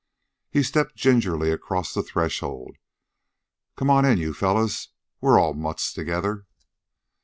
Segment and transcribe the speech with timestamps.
[0.49, 2.77] He stepped gingerly across the threshold."
[3.77, 4.89] Come on in, you fellows.
[5.19, 6.47] We're all mutts together."